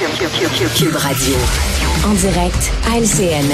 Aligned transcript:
Cube 0.00 0.96
Radio. 0.96 1.34
En 2.06 2.14
direct 2.14 2.72
à 2.90 2.96
LCN. 2.98 3.44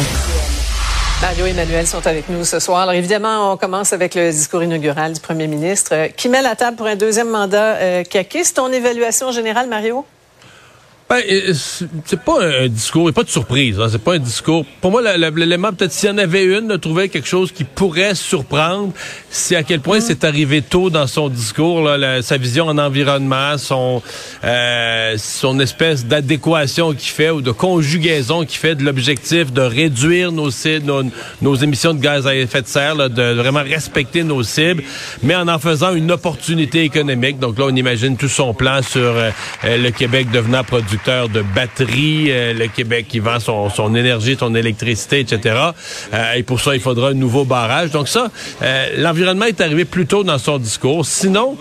Mario 1.21 1.47
et 1.47 1.51
Emmanuel 1.51 1.89
sont 1.89 2.07
avec 2.07 2.29
nous 2.29 2.45
ce 2.45 2.61
soir. 2.61 2.83
Alors 2.83 2.95
évidemment, 2.95 3.53
on 3.53 3.57
commence 3.57 3.93
avec 3.93 4.15
le 4.15 4.31
discours 4.31 4.63
inaugural 4.63 5.13
du 5.13 5.19
premier 5.19 5.49
ministre 5.49 5.91
euh, 5.93 6.07
qui 6.07 6.29
met 6.29 6.43
la 6.43 6.55
table 6.55 6.77
pour 6.77 6.87
un 6.87 6.95
deuxième 6.95 7.31
mandat 7.31 7.75
euh, 7.79 8.05
C'est 8.13 8.55
Ton 8.55 8.71
évaluation 8.71 9.33
générale, 9.33 9.69
Mario? 9.69 10.05
Ben, 11.09 11.23
euh, 11.31 11.53
c'est 12.05 12.21
pas 12.21 12.45
un 12.45 12.67
discours, 12.67 13.09
a 13.09 13.13
pas 13.13 13.23
de 13.23 13.29
surprise. 13.29 13.79
Hein, 13.79 13.87
c'est 13.93 14.03
pas 14.03 14.15
un 14.15 14.19
discours. 14.19 14.67
Pour 14.81 14.91
moi, 14.91 15.03
l'élément, 15.17 15.73
peut-être 15.73 15.93
s'il 15.93 16.09
y 16.09 16.13
en 16.13 16.19
avait 16.19 16.43
une, 16.43 16.67
de 16.67 16.77
trouver 16.77 17.09
quelque 17.09 17.29
chose 17.29 17.53
qui 17.53 17.63
pourrait 17.63 18.17
surprendre, 18.17 18.93
c'est 19.31 19.55
à 19.55 19.63
quel 19.63 19.79
point 19.79 19.99
mm. 19.99 20.01
c'est 20.01 20.25
arrivé 20.25 20.63
tôt 20.63 20.91
dans 20.91 21.07
son 21.07 21.29
discours, 21.29 21.83
là, 21.83 22.23
sa 22.23 22.39
vision 22.39 22.67
en 22.67 22.77
environnement, 22.77 23.57
son 23.57 24.03
euh, 24.43 25.15
son 25.17 25.61
espèce 25.61 26.07
d'adéquation 26.07 26.93
qu'il 26.93 27.11
fait 27.11 27.31
ou 27.31 27.41
de 27.41 27.53
conjugaison 27.53 28.45
qu'il 28.45 28.59
fait 28.59 28.75
de 28.75 28.83
l'objectif 28.83 29.53
de 29.53 29.63
réduire 29.63 30.33
nos, 30.33 30.51
nos, 30.83 31.03
nos 31.41 31.55
émissions 31.55 31.95
de 31.95 32.01
gaz 32.01 32.27
à 32.27 32.35
effet 32.35 32.63
de 32.63 32.67
serre, 32.67 32.97
de 33.09 33.33
vraiment 33.33 33.63
respecter 33.63 34.25
nos 34.25 34.43
cibles, 34.43 34.83
mais 35.23 35.37
en 35.37 35.47
en 35.47 35.61
faisant 35.61 35.95
une 35.95 36.11
opportunité 36.11 36.83
économique. 36.83 37.39
Donc 37.39 37.61
là, 37.61 37.67
on 37.69 37.77
imagine 37.77 38.17
tout 38.17 38.29
son 38.29 38.55
plan 38.55 38.83
sur 38.83 39.01
euh, 39.03 39.31
le 39.63 39.91
Québec 39.91 40.33
devenant 40.33 40.65
producteur 40.65 40.96
de 41.05 41.43
batteries, 41.55 42.31
euh, 42.31 42.53
le 42.53 42.69
Québec 42.69 43.07
qui 43.09 43.19
vend 43.19 43.39
son, 43.41 43.95
énergie, 43.95 44.37
son 44.39 44.55
électricité, 44.55 45.21
etc. 45.21 45.57
Euh, 46.13 46.33
et 46.35 46.43
pour 46.43 46.61
ça, 46.61 46.75
il 46.75 46.81
faudra 46.81 47.11
un 47.11 47.15
nouveau 47.15 47.45
barrage. 47.45 47.91
Donc 47.91 48.09
ça, 48.09 48.31
euh, 48.63 48.87
l'environnement 48.99 49.47
est 49.47 49.61
arrivé 49.61 49.85
plus 49.85 50.07
tôt 50.07 50.25
dans 50.25 50.39
son 50.39 50.59
discours. 50.59 51.05
Sinon, 51.05 51.57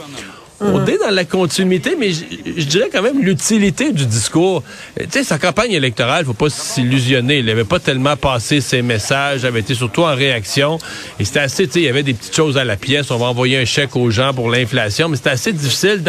on 0.62 0.86
est 0.86 0.98
dans 0.98 1.12
la 1.12 1.26
continuité, 1.26 1.96
mais 2.00 2.12
je 2.12 2.66
dirais 2.66 2.90
quand 2.92 3.02
même 3.02 3.22
l'utilité 3.22 3.92
du 3.92 4.06
discours. 4.06 4.64
Tu 4.98 5.06
sais, 5.10 5.24
sa 5.24 5.38
campagne 5.38 5.72
électorale, 5.72 6.26
faut 6.26 6.34
pas 6.34 6.50
s'illusionner. 6.50 7.40
Il 7.40 7.46
n'avait 7.46 7.66
pas 7.66 7.80
tellement 7.80 8.16
passé 8.16 8.62
ses 8.62 8.82
messages, 8.82 9.44
avait 9.44 9.60
été 9.60 9.76
surtout 9.76 10.04
en 10.04 10.16
réaction. 10.16 10.78
Et 11.20 11.26
c'était 11.26 11.40
assez, 11.40 11.68
tu 11.68 11.74
sais, 11.74 11.80
il 11.82 11.86
y 11.86 11.90
avait 11.90 12.04
des 12.04 12.14
petites 12.14 12.36
choses 12.36 12.58
à 12.58 12.64
la 12.64 12.78
pièce. 12.78 13.12
On 13.12 13.18
va 13.18 13.26
envoyer 13.26 13.58
un 13.58 13.66
chèque 13.66 13.96
aux 13.96 14.10
gens 14.12 14.34
pour 14.34 14.50
l'inflation, 14.50 15.10
mais 15.10 15.18
c'était 15.18 15.32
assez 15.32 15.52
difficile 15.52 16.04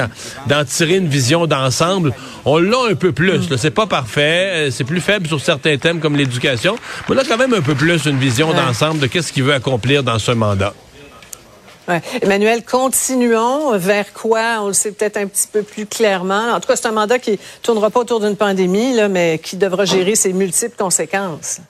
d'en 0.46 0.64
tirer 0.64 0.96
une 0.96 1.08
vision 1.08 1.46
d'ensemble. 1.46 2.12
On 2.44 2.58
l'a 2.58 2.90
un 2.90 2.94
peu 2.94 3.12
plus. 3.12 3.40
C'est 3.56 3.70
pas 3.70 3.86
parfait. 3.86 4.50
Euh, 4.54 4.70
c'est 4.70 4.84
plus 4.84 5.00
faible 5.00 5.26
sur 5.26 5.40
certains 5.40 5.76
thèmes 5.76 5.98
comme 6.00 6.16
l'éducation. 6.16 6.76
Mais 7.08 7.16
on 7.16 7.18
a 7.18 7.24
quand 7.24 7.38
même 7.38 7.54
un 7.54 7.62
peu 7.62 7.74
plus 7.74 8.06
une 8.06 8.18
vision 8.18 8.52
d'ensemble 8.52 9.00
de 9.00 9.06
qu'est-ce 9.06 9.32
qu'il 9.32 9.42
veut 9.42 9.54
accomplir 9.54 10.02
dans 10.02 10.18
ce 10.18 10.32
mandat. 10.32 10.72
Emmanuel, 12.20 12.64
continuons 12.64 13.76
vers 13.76 14.12
quoi? 14.12 14.58
On 14.60 14.68
le 14.68 14.72
sait 14.72 14.92
peut-être 14.92 15.16
un 15.16 15.26
petit 15.26 15.46
peu 15.46 15.62
plus 15.62 15.86
clairement. 15.86 16.52
En 16.52 16.60
tout 16.60 16.68
cas, 16.68 16.76
c'est 16.76 16.88
un 16.88 16.92
mandat 16.92 17.18
qui 17.18 17.38
tournera 17.62 17.90
pas 17.90 18.00
autour 18.00 18.20
d'une 18.20 18.36
pandémie, 18.36 18.94
là, 18.94 19.08
mais 19.08 19.38
qui 19.38 19.56
devra 19.56 19.84
gérer 19.84 20.16
ses 20.16 20.32
multiples 20.32 20.76
conséquences. 20.76 21.60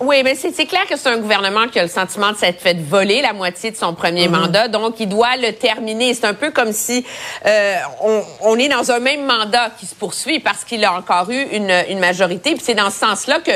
Oui, 0.00 0.22
mais 0.24 0.34
c'est 0.34 0.66
clair 0.66 0.84
que 0.88 0.96
c'est 0.96 1.10
un 1.10 1.18
gouvernement 1.18 1.68
qui 1.68 1.78
a 1.78 1.82
le 1.82 1.88
sentiment 1.88 2.32
de 2.32 2.36
s'être 2.36 2.60
fait 2.60 2.76
voler 2.76 3.22
la 3.22 3.32
moitié 3.32 3.70
de 3.70 3.76
son 3.76 3.94
premier 3.94 4.26
mhm. 4.26 4.36
mandat, 4.36 4.66
donc 4.66 4.98
il 4.98 5.08
doit 5.08 5.36
le 5.36 5.52
terminer. 5.52 6.12
C'est 6.14 6.26
un 6.26 6.34
peu 6.34 6.50
comme 6.50 6.72
si 6.72 7.06
euh, 7.46 7.76
on, 8.02 8.22
on, 8.40 8.58
est 8.58 8.68
dans 8.68 8.90
un 8.90 8.98
même 8.98 9.24
mandat 9.24 9.70
qui 9.78 9.86
se 9.86 9.94
poursuit 9.94 10.40
parce 10.40 10.64
qu'il 10.64 10.84
a 10.84 10.92
encore 10.92 11.30
eu 11.30 11.40
une, 11.52 11.72
une 11.88 12.00
majorité. 12.00 12.54
Puis 12.54 12.62
c'est 12.64 12.74
dans 12.74 12.90
ce 12.90 12.98
sens-là 12.98 13.38
que 13.40 13.52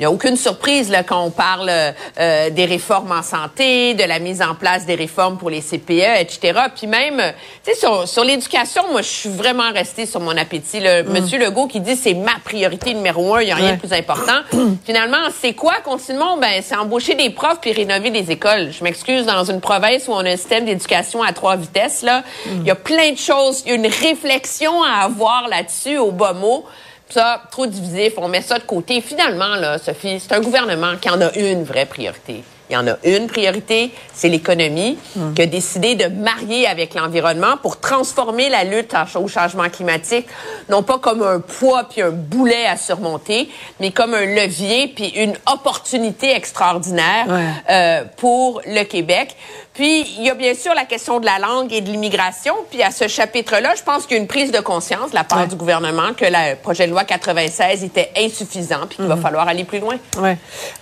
il 0.00 0.04
n'y 0.04 0.06
a 0.06 0.10
aucune 0.10 0.36
surprise 0.36 0.88
là, 0.88 1.02
quand 1.02 1.22
on 1.22 1.30
parle 1.30 1.70
euh, 1.70 2.48
des 2.48 2.64
réformes 2.64 3.12
en 3.12 3.22
santé, 3.22 3.92
de 3.92 4.02
la 4.04 4.18
mise 4.18 4.40
en 4.40 4.54
place 4.54 4.86
des 4.86 4.94
réformes 4.94 5.36
pour 5.36 5.50
les 5.50 5.60
CPE, 5.60 6.20
etc. 6.20 6.58
Puis 6.74 6.86
même, 6.86 7.20
tu 7.62 7.70
sais, 7.70 7.78
sur, 7.78 8.08
sur 8.08 8.24
l'éducation, 8.24 8.82
moi, 8.90 9.02
je 9.02 9.08
suis 9.08 9.28
vraiment 9.28 9.70
restée 9.70 10.06
sur 10.06 10.20
mon 10.20 10.34
appétit. 10.38 10.80
Le, 10.80 11.02
mm. 11.02 11.12
Monsieur 11.12 11.38
Legault 11.38 11.66
qui 11.66 11.80
dit 11.80 11.96
c'est 11.96 12.14
ma 12.14 12.32
priorité 12.42 12.94
numéro 12.94 13.34
un, 13.34 13.42
il 13.42 13.46
n'y 13.46 13.52
a 13.52 13.56
rien 13.56 13.74
de 13.74 13.78
plus 13.78 13.92
important. 13.92 14.40
Finalement, 14.86 15.28
c'est 15.38 15.52
quoi 15.52 15.74
continuons? 15.84 16.38
Ben, 16.38 16.62
c'est 16.62 16.76
embaucher 16.76 17.14
des 17.14 17.28
profs 17.28 17.60
puis 17.60 17.72
rénover 17.72 18.08
des 18.08 18.30
écoles. 18.30 18.70
Je 18.72 18.82
m'excuse, 18.82 19.26
dans 19.26 19.44
une 19.44 19.60
province 19.60 20.08
où 20.08 20.12
on 20.12 20.24
a 20.24 20.30
un 20.30 20.36
système 20.36 20.64
d'éducation 20.64 21.22
à 21.22 21.34
trois 21.34 21.56
vitesses, 21.56 22.00
là, 22.00 22.20
mm. 22.46 22.60
il 22.62 22.66
y 22.66 22.70
a 22.70 22.74
plein 22.74 23.12
de 23.12 23.18
choses, 23.18 23.64
il 23.66 23.68
y 23.68 23.72
a 23.72 23.74
une 23.74 23.86
réflexion 23.86 24.82
à 24.82 25.04
avoir 25.04 25.46
là-dessus 25.46 25.98
au 25.98 26.10
bas 26.10 26.32
mot 26.32 26.64
ça, 27.12 27.42
trop 27.50 27.66
divisif, 27.66 28.14
on 28.16 28.28
met 28.28 28.42
ça 28.42 28.58
de 28.58 28.64
côté. 28.64 29.00
Finalement, 29.00 29.56
là, 29.56 29.78
Sophie, 29.78 30.20
c'est 30.20 30.32
un 30.32 30.40
gouvernement 30.40 30.96
qui 31.00 31.10
en 31.10 31.20
a 31.20 31.32
une 31.36 31.64
vraie 31.64 31.86
priorité. 31.86 32.42
Il 32.70 32.74
y 32.74 32.76
en 32.76 32.86
a 32.86 32.96
une 33.02 33.26
priorité, 33.26 33.90
c'est 34.14 34.28
l'économie, 34.28 34.96
hum. 35.16 35.34
qui 35.34 35.42
a 35.42 35.46
décidé 35.46 35.96
de 35.96 36.06
marier 36.06 36.68
avec 36.68 36.94
l'environnement 36.94 37.56
pour 37.60 37.80
transformer 37.80 38.48
la 38.48 38.62
lutte 38.62 38.94
au 39.16 39.26
changement 39.26 39.68
climatique, 39.68 40.26
non 40.68 40.84
pas 40.84 40.98
comme 40.98 41.22
un 41.24 41.40
poids 41.40 41.84
puis 41.90 42.00
un 42.00 42.10
boulet 42.10 42.66
à 42.66 42.76
surmonter, 42.76 43.48
mais 43.80 43.90
comme 43.90 44.14
un 44.14 44.24
levier 44.24 44.86
puis 44.86 45.08
une 45.08 45.34
opportunité 45.52 46.30
extraordinaire 46.32 47.26
euh, 47.68 48.04
pour 48.16 48.62
le 48.64 48.84
Québec. 48.84 49.34
Puis, 49.80 50.04
il 50.18 50.24
y 50.24 50.28
a 50.28 50.34
bien 50.34 50.52
sûr 50.52 50.74
la 50.74 50.84
question 50.84 51.20
de 51.20 51.24
la 51.24 51.38
langue 51.38 51.72
et 51.72 51.80
de 51.80 51.90
l'immigration. 51.90 52.52
Puis, 52.70 52.82
à 52.82 52.90
ce 52.90 53.08
chapitre-là, 53.08 53.72
je 53.78 53.82
pense 53.82 54.04
qu'il 54.04 54.14
y 54.14 54.20
a 54.20 54.20
une 54.20 54.28
prise 54.28 54.52
de 54.52 54.60
conscience 54.60 55.08
de 55.08 55.14
la 55.14 55.24
part 55.24 55.48
du 55.48 55.56
gouvernement 55.56 56.12
que 56.14 56.26
le 56.26 56.54
projet 56.56 56.84
de 56.84 56.90
loi 56.90 57.04
96 57.04 57.82
était 57.82 58.10
insuffisant 58.14 58.86
puis 58.86 58.96
qu'il 58.96 59.06
va 59.06 59.16
mhm. 59.16 59.22
falloir 59.22 59.48
aller 59.48 59.64
plus 59.64 59.78
loin. 59.78 59.94
Oui. 60.18 60.32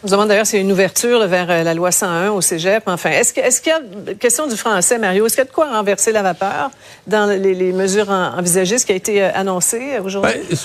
On 0.03 0.09
se 0.09 0.11
demande 0.11 0.27
d'ailleurs 0.27 0.47
s'il 0.47 0.59
y 0.59 0.63
a 0.63 0.65
une 0.65 0.73
ouverture 0.73 1.25
vers 1.29 1.49
euh, 1.49 1.63
la 1.63 1.75
loi 1.75 1.93
101 1.93 2.31
au 2.31 2.41
cégep. 2.41 2.89
Enfin, 2.89 3.11
est-ce 3.11 3.33
qu'il 3.33 3.45
est 3.45 3.67
y 3.69 3.71
a, 3.71 4.15
question 4.15 4.49
du 4.49 4.57
français, 4.57 4.99
Mario, 4.99 5.27
est-ce 5.27 5.37
qu'il 5.37 5.45
y 5.45 5.47
a 5.47 5.49
de 5.49 5.55
quoi 5.55 5.71
renverser 5.71 6.11
la 6.11 6.23
vapeur 6.25 6.73
dans 7.07 7.31
les, 7.31 7.73
mesures 7.73 8.11
envisagées, 8.11 8.79
ce 8.79 8.87
qui 8.87 8.91
a 8.91 8.97
été 8.97 9.23
euh, 9.23 9.31
annoncé 9.33 10.01
aujourd'hui? 10.05 10.33
Ben, 10.51 10.59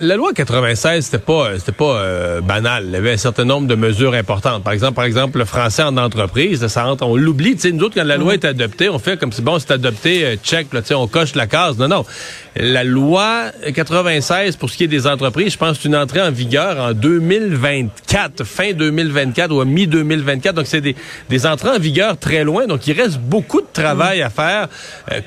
la 0.00 0.16
loi 0.16 0.32
96, 0.32 1.04
c'était 1.04 1.18
pas, 1.18 1.58
c'était 1.58 1.70
pas 1.70 2.00
euh, 2.00 2.40
banal. 2.40 2.86
Il 2.86 2.92
y 2.92 2.96
avait 2.96 3.12
un 3.12 3.18
certain 3.18 3.44
nombre 3.44 3.68
de 3.68 3.76
mesures 3.76 4.14
importantes. 4.14 4.64
Par 4.64 4.72
exemple, 4.72 4.94
par 4.94 5.04
exemple, 5.04 5.38
le 5.38 5.44
français 5.44 5.84
en 5.84 5.96
entreprise, 5.96 6.66
ça 6.66 6.82
rentre, 6.82 7.06
on 7.06 7.16
l'oublie. 7.16 7.54
Tu 7.54 7.60
sais, 7.60 7.72
nous 7.72 7.84
autres, 7.84 7.94
quand 7.94 8.04
la 8.04 8.16
loi 8.16 8.34
est 8.34 8.44
adoptée, 8.44 8.88
on 8.88 8.98
fait 8.98 9.16
comme 9.18 9.30
si 9.30 9.40
bon, 9.40 9.60
c'est 9.60 9.70
adopté, 9.70 10.24
euh, 10.24 10.36
check, 10.42 10.72
là, 10.72 10.82
tu 10.82 10.88
sais, 10.88 10.94
on 10.94 11.06
coche 11.06 11.36
la 11.36 11.46
case. 11.46 11.78
Non, 11.78 11.86
non. 11.86 12.04
La 12.56 12.82
loi 12.82 13.52
96, 13.72 14.56
pour 14.56 14.70
ce 14.70 14.76
qui 14.76 14.84
est 14.84 14.88
des 14.88 15.06
entreprises, 15.06 15.52
je 15.52 15.58
pense 15.58 15.78
c'est 15.78 15.86
une 15.86 15.94
entrée 15.94 16.20
en 16.20 16.32
vigueur 16.32 16.80
en 16.80 16.92
2024, 16.92 18.42
fin 18.42 18.72
2024 18.72 19.52
ou 19.52 19.64
mi-2024. 19.64 20.52
Donc, 20.54 20.66
c'est 20.66 20.80
des, 20.80 20.96
des 21.30 21.46
entrées 21.46 21.70
en 21.70 21.78
vigueur 21.78 22.18
très 22.18 22.42
loin. 22.42 22.66
Donc, 22.66 22.88
il 22.88 23.00
reste 23.00 23.18
beaucoup 23.18 23.60
de 23.60 23.68
travail 23.72 24.20
à 24.20 24.30
faire. 24.30 24.66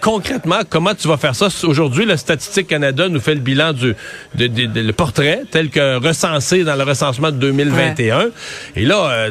concrètement, 0.01 0.59
comment 0.69 0.93
tu 0.93 1.07
vas 1.07 1.15
faire 1.15 1.35
ça? 1.35 1.47
Aujourd'hui, 1.63 2.05
le 2.05 2.17
Statistique 2.17 2.67
Canada 2.67 3.07
nous 3.07 3.21
fait 3.21 3.35
le 3.35 3.39
bilan 3.39 3.71
du 3.71 3.95
de, 4.35 4.79
le 4.79 4.93
portrait 4.93 5.43
tel 5.51 5.69
que 5.69 5.97
recensé 5.97 6.63
dans 6.63 6.75
le 6.75 6.83
recensement 6.83 7.31
de 7.31 7.37
2021. 7.37 8.29
Et 8.75 8.85
là, 8.85 9.29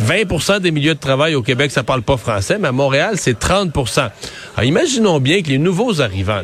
20% 0.00 0.52
euh, 0.52 0.58
des 0.60 0.70
milieux 0.70 0.94
de 0.94 1.00
travail 1.00 1.34
au 1.34 1.42
Québec, 1.42 1.70
ça 1.70 1.82
parle 1.82 2.02
pas 2.02 2.16
français, 2.16 2.58
mais 2.58 2.68
à 2.68 2.72
Montréal, 2.72 3.14
c'est 3.16 3.38
30 3.38 3.76
Alors, 3.76 4.64
imaginons 4.64 5.20
bien 5.20 5.42
que 5.42 5.48
les 5.48 5.58
nouveaux 5.58 6.00
arrivants, 6.00 6.42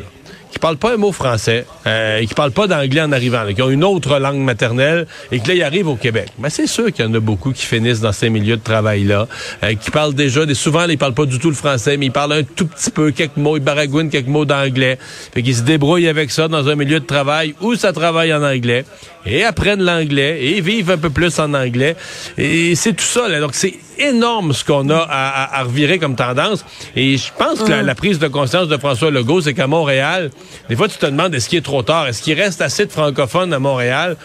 qui 0.51 0.59
parlent 0.59 0.77
pas 0.77 0.93
un 0.93 0.97
mot 0.97 1.11
français, 1.11 1.65
euh, 1.85 2.19
et 2.19 2.25
qui 2.25 2.33
parlent 2.33 2.51
pas 2.51 2.67
d'anglais 2.67 3.01
en 3.01 3.11
arrivant, 3.11 3.45
qui 3.53 3.61
ont 3.61 3.69
une 3.69 3.83
autre 3.83 4.17
langue 4.19 4.39
maternelle, 4.39 5.07
et 5.31 5.39
que 5.39 5.47
là, 5.47 5.53
ils 5.53 5.63
arrivent 5.63 5.87
au 5.87 5.95
Québec. 5.95 6.29
Mais 6.39 6.49
c'est 6.49 6.67
sûr 6.67 6.91
qu'il 6.91 7.05
y 7.05 7.07
en 7.07 7.13
a 7.13 7.19
beaucoup 7.19 7.51
qui 7.51 7.65
finissent 7.65 8.01
dans 8.01 8.11
ces 8.11 8.29
milieux 8.29 8.57
de 8.57 8.63
travail-là, 8.63 9.27
euh, 9.63 9.75
qui 9.75 9.91
parlent 9.91 10.13
déjà, 10.13 10.41
souvent, 10.53 10.85
ils 10.87 10.97
parlent 10.97 11.13
pas 11.13 11.25
du 11.25 11.39
tout 11.39 11.49
le 11.49 11.55
français, 11.55 11.97
mais 11.97 12.07
ils 12.07 12.11
parlent 12.11 12.33
un 12.33 12.43
tout 12.43 12.67
petit 12.67 12.91
peu, 12.91 13.11
quelques 13.11 13.37
mots, 13.37 13.57
ils 13.57 13.63
baragouinent 13.63 14.09
quelques 14.09 14.27
mots 14.27 14.45
d'anglais. 14.45 14.97
Fait 15.33 15.41
qu'ils 15.43 15.55
se 15.55 15.63
débrouillent 15.63 16.07
avec 16.07 16.31
ça 16.31 16.47
dans 16.47 16.67
un 16.67 16.75
milieu 16.75 16.99
de 16.99 17.05
travail 17.05 17.55
où 17.61 17.75
ça 17.75 17.93
travaille 17.93 18.33
en 18.33 18.43
anglais, 18.43 18.85
et 19.25 19.43
apprennent 19.43 19.83
l'anglais, 19.83 20.39
et 20.41 20.61
vivent 20.61 20.91
un 20.91 20.97
peu 20.97 21.09
plus 21.09 21.39
en 21.39 21.53
anglais. 21.53 21.95
Et 22.37 22.75
c'est 22.75 22.93
tout 22.93 23.03
ça, 23.03 23.27
là. 23.27 23.39
Donc, 23.39 23.51
c'est 23.53 23.73
énorme 23.99 24.53
ce 24.53 24.63
qu'on 24.63 24.89
a 24.89 25.07
à, 25.09 25.63
revirer 25.63 25.99
comme 25.99 26.15
tendance. 26.15 26.65
Et 26.95 27.17
je 27.17 27.31
pense 27.37 27.61
que 27.61 27.71
la, 27.71 27.83
mm. 27.83 27.95
prise 27.95 28.19
de 28.19 28.27
conscience 28.27 28.67
de 28.67 28.77
François 28.77 29.11
Legault, 29.11 29.41
c'est 29.41 29.53
qu'à 29.53 29.67
Montréal, 29.67 30.31
des 30.69 30.75
fois, 30.75 30.87
tu 30.87 30.97
te 30.97 31.05
demandes 31.05 31.33
est-ce 31.35 31.49
qu'il 31.49 31.59
est 31.59 31.61
trop 31.61 31.83
tard? 31.83 32.07
Est-ce 32.07 32.21
qu'il 32.21 32.39
reste 32.39 32.61
assez 32.61 32.85
de 32.85 32.91
francophones 32.91 33.53
à 33.53 33.59
Montréal 33.59 34.17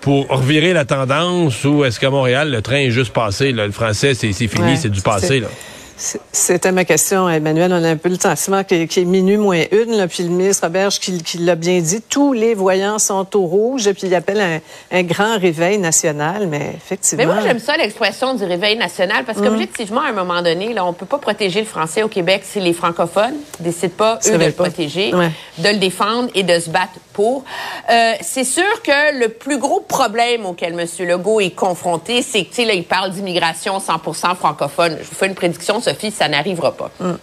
pour 0.00 0.28
revirer 0.28 0.72
la 0.72 0.84
tendance 0.84 1.64
ou 1.64 1.84
est-ce 1.84 2.00
qu'à 2.00 2.10
Montréal, 2.10 2.50
le 2.50 2.62
train 2.62 2.76
est 2.76 2.90
juste 2.90 3.12
passé? 3.12 3.52
Le 3.52 3.70
français, 3.70 4.14
c'est 4.14 4.32
fini, 4.32 4.76
c'est 4.76 4.88
du 4.88 5.02
passé. 5.02 5.40
Là. 5.40 5.48
C'était 6.32 6.72
ma 6.72 6.84
question, 6.86 7.28
Emmanuel. 7.28 7.72
On 7.72 7.84
a 7.84 7.90
un 7.90 7.96
peu 7.96 8.08
le 8.08 8.18
sentiment 8.18 8.64
qui 8.64 8.74
est 8.74 9.04
minuit 9.04 9.36
moins 9.36 9.62
une, 9.70 9.96
là, 9.96 10.08
puis 10.08 10.22
le 10.22 10.30
ministre 10.30 10.64
Roberge 10.64 10.98
qui, 10.98 11.38
l'a 11.38 11.54
bien 11.56 11.80
dit, 11.80 12.00
tous 12.00 12.32
les 12.32 12.54
voyants 12.54 12.98
sont 12.98 13.36
au 13.36 13.42
rouge, 13.42 13.90
puis 13.92 14.06
il 14.06 14.14
appelle 14.14 14.62
un, 14.90 15.02
grand 15.02 15.38
réveil 15.38 15.78
national, 15.78 16.46
mais 16.46 16.72
effectivement... 16.76 17.26
Mais 17.26 17.32
moi, 17.32 17.42
j'aime 17.42 17.58
ça, 17.58 17.76
l'expression 17.76 18.34
du 18.34 18.44
réveil 18.44 18.76
national, 18.76 19.24
parce 19.24 19.40
qu'objectivement, 19.40 20.00
à 20.00 20.08
un 20.08 20.12
moment 20.12 20.40
donné, 20.40 20.72
là, 20.72 20.86
on 20.86 20.92
peut 20.92 21.06
pas 21.06 21.18
protéger 21.18 21.60
le 21.60 21.66
français 21.66 22.02
au 22.02 22.08
Québec 22.08 22.42
si 22.44 22.60
les 22.60 22.72
francophones 22.72 23.36
décident 23.58 23.92
pas, 23.96 24.18
eux, 24.26 24.38
de 24.38 24.44
le 24.44 24.52
protéger, 24.52 25.10
de 25.10 25.68
le 25.68 25.76
défendre 25.76 26.30
et 26.34 26.42
de 26.42 26.58
se 26.58 26.70
battre 26.70 26.98
pour. 27.12 27.44
Euh, 27.90 28.12
c'est 28.22 28.44
sûr 28.44 28.82
que 28.82 29.18
le 29.18 29.28
plus 29.28 29.58
gros 29.58 29.80
problème 29.80 30.46
auquel 30.46 30.78
M. 30.78 30.86
Legault 31.06 31.40
est 31.40 31.50
confronté, 31.50 32.22
c'est 32.22 32.44
que, 32.44 32.62
là, 32.62 32.72
il 32.72 32.84
parle 32.84 33.10
d'immigration 33.10 33.78
100 33.80 34.34
francophone. 34.36 34.96
Je 35.00 35.08
vous 35.08 35.14
fais 35.14 35.26
une 35.26 35.34
prédiction, 35.34 35.80
Sophie, 35.90 36.10
ça 36.10 36.28
n'arrivera 36.28 36.72
pas. 36.72 36.90
Mm. 37.00 37.14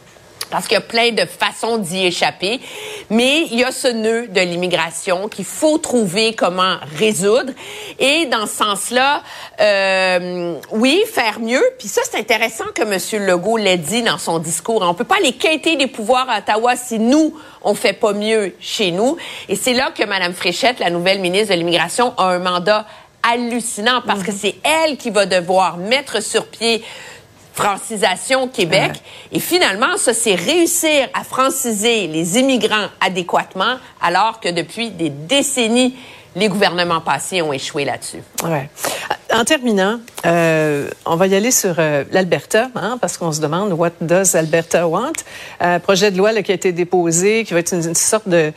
parce 0.50 0.66
qu'il 0.66 0.76
y 0.76 0.78
a 0.78 0.82
plein 0.82 1.12
de 1.12 1.26
façons 1.26 1.78
d'y 1.78 2.06
échapper. 2.06 2.62
Mais 3.10 3.44
il 3.52 3.60
y 3.60 3.64
a 3.64 3.72
ce 3.72 3.88
nœud 3.88 4.28
de 4.28 4.40
l'immigration 4.40 5.28
qu'il 5.28 5.44
faut 5.46 5.78
trouver 5.78 6.36
comment 6.36 6.78
résoudre. 6.98 7.52
Et 8.00 8.26
dans 8.28 8.46
ce 8.46 8.56
sens-là, 8.56 9.24
euh, 9.60 10.56
oui, 10.72 11.04
faire 11.14 11.40
mieux. 11.40 11.64
Puis 11.80 11.88
ça, 11.88 12.02
c'est 12.10 12.18
intéressant 12.18 12.66
que 12.74 12.82
M. 12.82 13.26
Legault 13.26 13.58
l'ait 13.58 13.78
dit 13.78 14.04
dans 14.04 14.18
son 14.18 14.40
discours. 14.40 14.82
On 14.84 14.94
peut 14.94 15.04
pas 15.04 15.20
les 15.22 15.34
quêter 15.34 15.76
des 15.76 15.88
pouvoirs 15.88 16.30
à 16.30 16.40
Ottawa 16.40 16.76
si 16.76 17.00
nous, 17.00 17.38
on 17.62 17.76
fait 17.76 17.94
pas 17.94 18.14
mieux 18.14 18.56
chez 18.60 18.92
nous. 18.92 19.18
Et 19.50 19.56
c'est 19.56 19.74
là 19.74 19.92
que 19.92 20.04
Mme 20.04 20.34
Fréchette, 20.34 20.80
la 20.80 20.90
nouvelle 20.90 21.20
ministre 21.20 21.54
de 21.54 21.60
l'Immigration, 21.60 22.14
a 22.18 22.24
un 22.28 22.40
mandat 22.40 22.86
hallucinant 23.24 24.02
parce 24.06 24.24
que 24.24 24.32
c'est 24.32 24.56
elle 24.64 24.98
qui 24.98 25.10
va 25.10 25.26
devoir 25.26 25.78
mettre 25.78 26.22
sur 26.22 26.48
pied 26.48 26.84
francisation 27.58 28.48
Québec. 28.48 29.02
Et 29.32 29.40
finalement, 29.40 29.98
ça, 29.98 30.14
c'est 30.14 30.36
réussir 30.36 31.10
à 31.14 31.24
franciser 31.24 32.08
les 32.08 32.38
immigrants 32.38 32.88
adéquatement, 33.02 33.78
alors 34.00 34.40
que 34.40 34.50
depuis 34.50 34.92
des 34.92 35.10
décennies, 35.10 35.96
les 36.36 36.50
gouvernements 36.50 37.02
passés 37.02 37.42
ont 37.42 37.52
échoué 37.52 37.84
là-dessus. 37.84 38.22
Ouais. 38.44 38.70
En 39.34 39.44
terminant, 39.44 40.00
euh, 40.26 40.90
on 41.06 41.18
va 41.18 41.28
y 41.28 41.36
aller 41.36 41.52
sur 41.52 41.76
euh, 41.80 42.06
l'Alberta, 42.12 42.70
hein, 42.76 42.98
parce 43.02 43.18
qu'on 43.18 43.34
se 43.34 43.42
demande 43.42 43.74
what 43.74 43.92
does 44.00 44.38
Alberta 44.38 44.88
want? 44.88 45.12
Un 45.60 45.80
projet 45.80 46.12
de 46.12 46.18
loi 46.18 46.32
là, 46.32 46.44
qui 46.44 46.52
a 46.52 46.56
été 46.56 46.72
déposé, 46.72 47.44
qui 47.44 47.54
va 47.54 47.60
être 47.60 47.74
une, 47.74 47.94
sorte 47.94 48.28
de, 48.30 48.54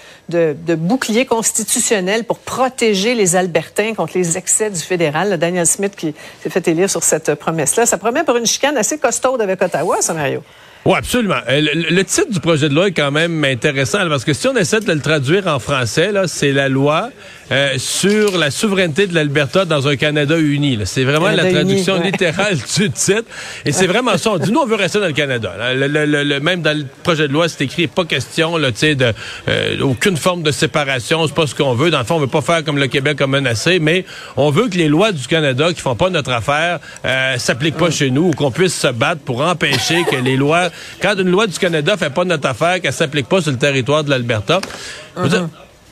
bouclier 0.76 1.26
constitutionnel 1.26 2.22
pour 2.24 2.38
protéger 2.38 3.14
les 3.14 3.34
Albertains 3.34 3.94
contre 3.94 4.16
les 4.16 4.38
excès 4.38 4.70
du 4.70 4.80
fédéral. 4.80 5.36
Daniel 5.38 5.66
Smith 5.66 5.96
qui 5.96 6.14
s'est 6.42 6.50
fait 6.50 6.66
élire 6.68 6.88
sur 6.88 7.02
cette 7.02 7.34
promesse-là. 7.34 7.84
Ça 7.84 7.98
promet 7.98 8.22
pour 8.22 8.36
une 8.36 8.46
chicane 8.46 8.76
assez 8.76 8.98
costaude 8.98 9.42
avec 9.42 9.60
Ottawa, 9.60 9.96
ça, 10.00 10.14
Mario. 10.14 10.42
Oui, 10.86 10.94
absolument. 10.96 11.40
Euh, 11.48 11.60
le, 11.74 12.02
titre 12.04 12.30
du 12.30 12.40
projet 12.40 12.70
de 12.70 12.74
loi 12.74 12.88
est 12.88 12.92
quand 12.92 13.10
même 13.10 13.44
intéressant 13.44 13.98
parce 14.08 14.24
que 14.24 14.32
si 14.32 14.48
on 14.48 14.56
essaie 14.56 14.80
de 14.80 14.90
le 14.90 15.00
traduire 15.00 15.46
en 15.46 15.58
français, 15.58 16.10
là, 16.10 16.26
c'est 16.26 16.52
la 16.52 16.70
loi 16.70 17.10
euh, 17.52 17.74
sur 17.78 18.38
la 18.38 18.52
souveraineté 18.52 19.08
de 19.08 19.14
l'Alberta 19.14 19.64
dans 19.64 19.88
un 19.88 19.96
Canada 19.96 20.38
uni. 20.38 20.78
C'est 20.84 21.02
vraiment 21.02 21.30
la 21.30 21.50
traduction 21.50 22.00
littérale 22.00 22.56
du 22.76 22.90
titre. 22.90 23.24
Et 23.64 23.72
c'est 23.72 23.88
vraiment 23.88 24.16
ça. 24.16 24.30
On 24.30 24.38
dit, 24.38 24.52
nous, 24.52 24.60
on 24.60 24.66
veut 24.66 24.76
rester 24.76 25.00
dans 25.00 25.08
le 25.08 25.12
Canada. 25.12 25.52
Le, 25.74 26.38
même 26.38 26.62
dans 26.62 26.76
le 26.76 26.86
projet 27.02 27.26
de 27.26 27.32
loi, 27.32 27.48
c'est 27.48 27.64
écrit 27.64 27.88
pas 27.88 28.04
question 28.04 28.56
là, 28.56 28.70
de 28.70 29.12
euh, 29.48 29.80
aucune 29.80 30.16
forme 30.16 30.44
de 30.44 30.52
séparation. 30.52 31.26
C'est 31.26 31.34
pas 31.34 31.48
ce 31.48 31.56
qu'on 31.56 31.74
veut. 31.74 31.90
Dans 31.90 31.98
le 31.98 32.04
fond, 32.04 32.16
on 32.16 32.20
veut 32.20 32.28
pas 32.28 32.40
faire 32.40 32.62
comme 32.64 32.78
le 32.78 32.86
Québec 32.86 33.20
a 33.20 33.26
menacé, 33.26 33.80
mais 33.80 34.04
on 34.36 34.50
veut 34.50 34.68
que 34.68 34.76
les 34.76 34.88
lois 34.88 35.10
du 35.10 35.26
Canada 35.26 35.72
qui 35.72 35.80
font 35.80 35.96
pas 35.96 36.08
notre 36.08 36.30
affaire 36.30 36.78
euh, 37.04 37.36
s'appliquent 37.36 37.76
pas 37.76 37.90
chez 37.90 38.10
nous 38.10 38.28
ou 38.28 38.30
qu'on 38.30 38.52
puisse 38.52 38.78
se 38.78 38.88
battre 38.88 39.22
pour 39.22 39.40
empêcher 39.42 40.04
que 40.08 40.16
les 40.16 40.36
lois, 40.36 40.69
quand 41.00 41.14
une 41.18 41.30
loi 41.30 41.46
du 41.46 41.58
Canada 41.58 41.96
fait 41.96 42.10
pas 42.10 42.24
notre 42.24 42.48
affaire, 42.48 42.80
qu'elle 42.80 42.92
s'applique 42.92 43.28
pas 43.28 43.40
sur 43.40 43.50
le 43.50 43.58
territoire 43.58 44.04
de 44.04 44.10
l'Alberta. 44.10 44.60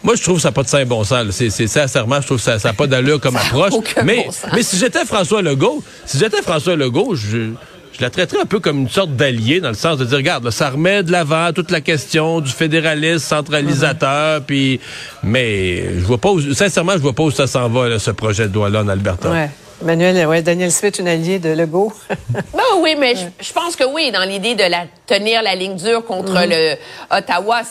Moi, 0.04 0.14
je 0.14 0.22
trouve 0.22 0.36
que 0.36 0.42
ça 0.42 0.48
n'a 0.48 0.52
pas 0.52 0.62
de 0.62 0.69
saint 0.69 0.84
bon 0.84 1.02
sens. 1.02 1.26
C'est, 1.30 1.50
sincèrement, 1.50 2.20
je 2.20 2.26
trouve 2.26 2.38
que 2.38 2.44
ça 2.44 2.56
n'a 2.62 2.72
pas 2.72 2.86
d'allure 2.86 3.20
comme 3.20 3.36
approche. 3.36 3.72
Mais, 4.04 4.26
mais 4.54 4.62
si 4.62 4.76
j'étais 4.76 5.04
François 5.04 5.42
Legault, 5.42 5.82
si 6.06 6.19
j'étais 6.19 6.40
François 6.40 6.76
Legault, 6.76 7.16
je, 7.16 7.50
je 7.92 8.02
la 8.02 8.10
traiterais 8.10 8.42
un 8.42 8.46
peu 8.46 8.60
comme 8.60 8.78
une 8.78 8.88
sorte 8.88 9.16
d'allié 9.16 9.60
dans 9.60 9.70
le 9.70 9.75
sens 9.75 9.98
de 9.98 10.04
dire, 10.04 10.19
regarde, 10.19 10.48
ça 10.50 10.70
remet 10.70 11.02
de 11.02 11.10
l'avant 11.10 11.52
toute 11.52 11.72
la 11.72 11.81
question 11.81 12.40
du 12.40 12.50
fédéralisme 12.50 13.19
centralisateur, 13.19 14.42
puis, 14.42 14.78
mais 15.24 15.98
je 15.98 16.04
vois 16.04 16.19
pas, 16.19 16.31
où, 16.31 16.54
sincèrement, 16.54 16.92
je 16.92 16.98
vois 16.98 17.12
pas 17.12 17.24
où 17.24 17.31
ça 17.32 17.48
s'en 17.48 17.69
va, 17.69 17.98
ce 17.98 18.12
projet 18.12 18.48
de 18.48 18.54
loi-là 18.54 18.82
en 18.82 18.88
Alberta. 18.88 19.31
Ouais. 19.31 19.50
Manuel, 19.82 20.26
ouais, 20.26 20.42
Daniel 20.42 20.72
Smith, 20.72 20.98
une 20.98 21.08
alliée 21.08 21.38
de 21.38 21.50
Legault. 21.50 21.92
ben 22.30 22.42
oui, 22.80 22.96
mais 22.98 23.14
je, 23.14 23.52
pense 23.52 23.76
que 23.76 23.84
oui, 23.84 24.10
dans 24.10 24.25
l'idée 24.25 24.54
de 24.54 24.64
la, 24.64 24.86
tenir 25.08 25.43
la 25.43 25.55
ligne 25.55 25.75
dure 25.75 26.05
contre 26.05 26.34
mm-hmm. 26.34 26.49
le 26.49 26.76
Ottawa 27.16 27.62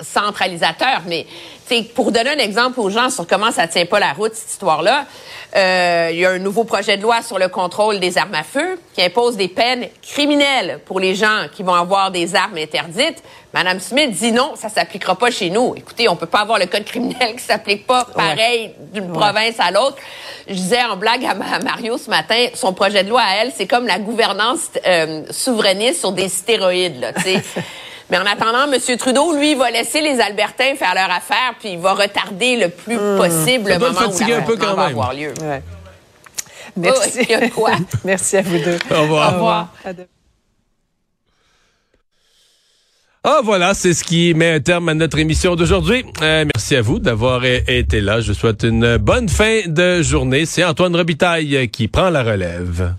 centralisateur. 0.00 1.02
Mais 1.06 1.26
pour 1.94 2.12
donner 2.12 2.30
un 2.30 2.38
exemple 2.38 2.80
aux 2.80 2.90
gens 2.90 3.10
sur 3.10 3.26
comment 3.26 3.50
ça 3.50 3.66
tient 3.66 3.86
pas 3.86 3.98
la 3.98 4.12
route, 4.12 4.34
cette 4.34 4.50
histoire-là, 4.50 5.04
euh, 5.56 6.08
il 6.12 6.18
y 6.18 6.26
a 6.26 6.30
un 6.30 6.38
nouveau 6.38 6.64
projet 6.64 6.96
de 6.96 7.02
loi 7.02 7.22
sur 7.22 7.38
le 7.38 7.48
contrôle 7.48 7.98
des 7.98 8.18
armes 8.18 8.34
à 8.34 8.42
feu 8.42 8.78
qui 8.94 9.02
impose 9.02 9.36
des 9.36 9.48
peines 9.48 9.88
criminelles 10.02 10.80
pour 10.84 11.00
les 11.00 11.14
gens 11.14 11.46
qui 11.54 11.62
vont 11.62 11.74
avoir 11.74 12.10
des 12.10 12.34
armes 12.34 12.58
interdites. 12.58 13.22
Madame 13.54 13.80
Smith 13.80 14.10
dit 14.10 14.32
non, 14.32 14.52
ça 14.54 14.68
s'appliquera 14.68 15.16
pas 15.16 15.30
chez 15.30 15.48
nous. 15.50 15.74
Écoutez, 15.76 16.08
on 16.08 16.16
peut 16.16 16.26
pas 16.26 16.40
avoir 16.40 16.58
le 16.58 16.66
code 16.66 16.84
criminel 16.84 17.36
qui 17.36 17.42
s'applique 17.42 17.86
pas 17.86 18.04
pareil 18.04 18.72
d'une 18.92 19.10
province 19.10 19.58
à 19.58 19.70
l'autre. 19.70 19.96
Je 20.46 20.54
disais 20.54 20.82
en 20.84 20.96
blague 20.96 21.24
à, 21.24 21.34
Mario 21.34 21.96
ce 21.96 22.10
matin, 22.10 22.46
son 22.54 22.72
projet 22.74 23.02
de 23.02 23.08
loi 23.08 23.22
à 23.22 23.36
elle, 23.42 23.52
c'est 23.56 23.66
comme 23.66 23.86
la 23.86 23.98
gouvernance 23.98 24.70
euh, 24.86 25.22
souverainiste 25.30 26.00
sur 26.00 26.12
des 26.12 26.28
stéroïdes. 26.28 26.85
Là, 27.00 27.12
Mais 28.10 28.18
en 28.18 28.26
attendant, 28.26 28.72
M. 28.72 28.96
Trudeau, 28.96 29.34
lui, 29.34 29.54
va 29.56 29.70
laisser 29.70 30.00
les 30.00 30.20
Albertains 30.20 30.76
faire 30.76 30.94
leur 30.94 31.10
affaire, 31.10 31.54
puis 31.58 31.70
il 31.72 31.78
va 31.78 31.94
retarder 31.94 32.56
le 32.56 32.68
plus 32.68 32.96
mmh. 32.96 33.16
possible 33.16 33.70
le 33.70 33.78
moment 33.78 34.00
où 34.08 34.32
un 34.32 34.42
peu 34.42 34.56
quand 34.56 34.74
va 34.74 34.84
avoir 34.84 35.12
lieu. 35.12 35.34
Merci. 36.76 37.26
Merci 38.04 38.36
à 38.36 38.42
vous 38.42 38.58
deux. 38.58 38.78
Au 38.90 39.02
revoir. 39.02 39.32
Au 39.32 39.34
revoir. 39.34 39.68
Ah 43.28 43.40
voilà, 43.42 43.74
c'est 43.74 43.92
ce 43.92 44.04
qui 44.04 44.34
met 44.34 44.52
un 44.52 44.60
terme 44.60 44.88
à 44.88 44.94
notre 44.94 45.18
émission 45.18 45.56
d'aujourd'hui. 45.56 46.04
Euh, 46.22 46.44
merci 46.54 46.76
à 46.76 46.82
vous 46.82 47.00
d'avoir 47.00 47.44
été 47.44 48.00
là. 48.00 48.20
Je 48.20 48.28
vous 48.28 48.38
souhaite 48.38 48.62
une 48.62 48.98
bonne 48.98 49.28
fin 49.28 49.62
de 49.66 50.00
journée. 50.00 50.46
C'est 50.46 50.62
Antoine 50.62 50.94
Robitaille 50.94 51.68
qui 51.70 51.88
prend 51.88 52.08
la 52.08 52.22
relève. 52.22 52.94